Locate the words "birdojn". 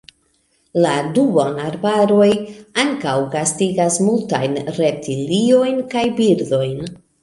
6.23-6.97